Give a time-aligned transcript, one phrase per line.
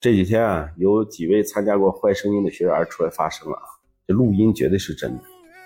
[0.00, 3.66] 这几天啊，有几位参加过《坏声音》的学员出来发声了啊，
[4.06, 5.24] 这录音绝对是真的。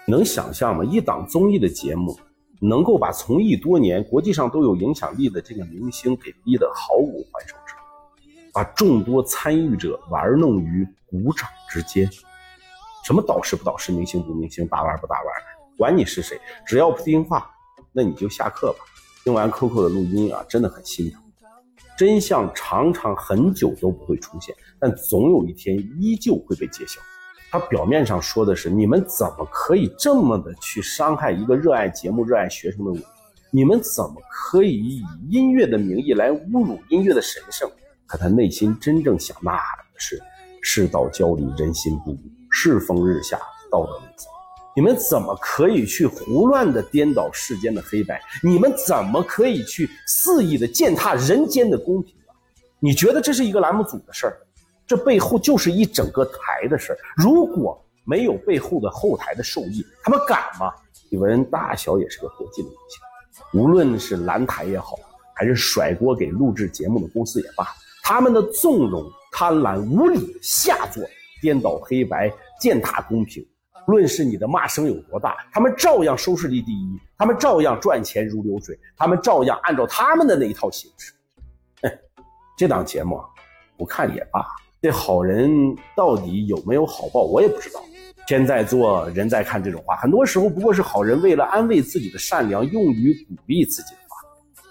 [0.09, 0.83] 能想象吗？
[0.83, 2.19] 一档综艺的节目，
[2.59, 7.75] 能够把从艺多年、国际上都有影响力的这个明星给逼得毫无还手之
[8.23, 12.09] 力，把众多参与者玩弄于股掌之间。
[13.05, 15.27] 什么导师不导师，明星不明星，打腕不打腕，
[15.77, 17.51] 管你是谁，只要不听话，
[17.93, 18.79] 那你就下课吧。
[19.25, 21.22] 听完 Coco 的录音啊，真的很心疼。
[21.97, 27.01] 真相常常很久都不会出现，但总有一天依旧会被揭晓。
[27.51, 32.99] 他表面上说的是你们怎么可以这么的去伤害一个热爱节目、热爱学生的我？
[33.51, 37.71] 你们怎么可以以音乐的名义来侮辱音乐的神圣？
[38.07, 40.19] 可他内心真正想呐喊的是：
[40.63, 43.39] 世道交离，人心不古，世风日下，
[43.71, 44.33] 道德沦丧。
[44.75, 48.21] 你们怎么可以去胡乱的颠倒世间的黑白？
[48.43, 52.15] 你们怎么可以去肆意的践踏人间的公平？
[52.79, 54.37] 你觉得这是一个栏目组的事儿？
[54.87, 56.99] 这背后就是一整个台的事儿。
[57.17, 60.73] 如果没有背后的后台的受益，他们敢吗？
[61.11, 64.99] 李文大小也是个国际的明星，无论是蓝台也好，
[65.35, 67.67] 还是甩锅给录制节目的公司也罢，
[68.03, 71.05] 他们的纵容、贪婪、无理、下作、
[71.43, 73.47] 颠倒黑白、践踏公平，
[73.87, 81.13] 论是你的骂声有多大，他们照样收视率第一，他们照样赚钱如流水，他们照样按照他们的那一套形式。
[82.57, 83.21] 这档节目
[83.77, 84.45] 不看也罢。
[84.81, 85.51] 这好人
[85.97, 87.81] 到底有没有好报，我也不知道。
[88.27, 94.17] 天在做，人在看，这种话很多时候不过是好人为了安慰自己的善良，用于鼓励自己的话。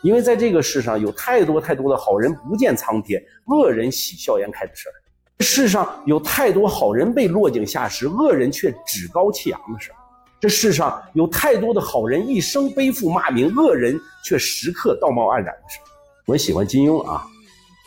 [0.04, 4.94] 因为在这个世上有太多太多的好人不见苍天，恶人喜笑颜开的事儿；
[5.42, 9.92] 世上有太多好人被落井下石，恶人却趾高气扬的事；
[10.40, 15.80] 这世上有太多的好人一生背负骂名，恶人却时刻道貌岸然的事。
[16.28, 17.26] 我喜欢金庸啊。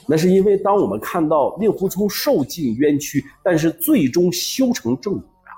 [0.06, 5.56] 那是因为，当我们看到令狐冲受尽冤屈，但是最终修成正果啊，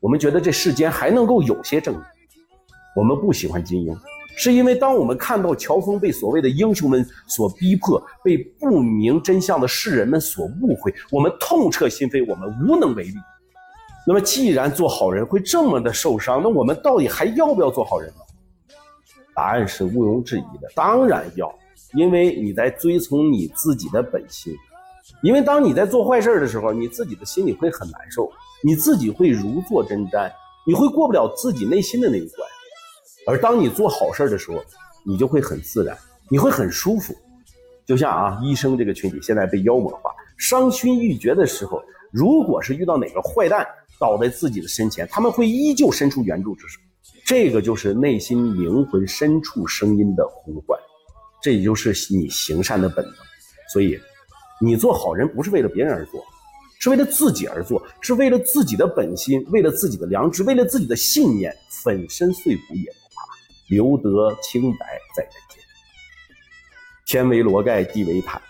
[0.00, 1.98] 我们觉得这世间还能够有些正义。
[2.96, 3.96] 我们不喜欢金庸，
[4.36, 13.14] 是因为当我们看到乔峰被所谓的英雄们所逼迫，被不明真相的世人们所误会，我们痛彻心扉，我们无能为力。
[14.06, 18.76] 那么，既然做好人会这么的受伤，那我们到底还要不要做好人呢？
[19.34, 21.52] 答案是毋庸置疑的，当然要。
[21.94, 24.52] 因为你在追从你自己的本心，
[25.22, 28.28] 因为当你在做坏事的时候，你自己的心里会很难受，
[28.64, 30.28] 你自己会如坐针毡，
[30.66, 32.48] 你会过不了自己内心的那一关。
[33.26, 34.62] 而当你做好事的时候，
[35.04, 35.96] 你就会很自然，
[36.30, 37.14] 你会很舒服。
[37.86, 43.66] 就像啊，医生这个群体现在被妖魔化，伤心欲绝的时候，如果是遇到哪个坏蛋
[43.98, 46.80] 倒在自己的身前，他们会依旧伸出援助之手。
[47.26, 50.78] 这个就是内心灵魂深处声音的呼唤。
[51.42, 53.14] 这也就是你行善的本能，
[53.70, 53.98] 所以，
[54.60, 56.24] 你做好人不是为了别人而做，
[56.80, 62.90] 是为了自己而做，是为了自己的本心，为了自己的良知，为了自己的信念，粉身碎骨也，
[63.68, 64.86] 留得清白
[65.16, 65.62] 在人间。
[67.06, 68.40] 天为罗盖，地为毯，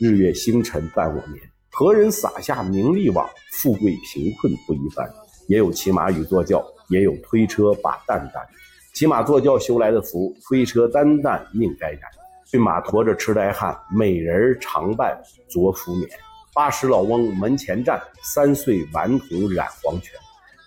[0.00, 1.40] 日月星辰伴我眠。
[1.70, 3.28] 何人撒下名利网？
[3.52, 5.08] 富贵贫困不一般。
[5.46, 8.46] 也有骑马与坐轿，也有推车把担担。
[8.92, 12.02] 骑马坐轿修来的福，推车担担命该然。
[12.46, 15.18] 骏马驮着痴呆汉，美人常伴
[15.48, 16.08] 作福眠。
[16.52, 20.12] 八十老翁门前站，三岁顽童染黄泉。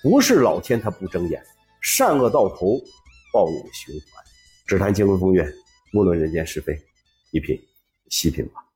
[0.02, 1.44] 不是老天他不睁眼，
[1.82, 2.80] 善恶到头
[3.32, 4.24] 报应循环。
[4.66, 5.46] 只谈乾坤风月，
[5.92, 6.80] 莫论人间是非，
[7.32, 7.60] 一品
[8.10, 8.71] 细品吧。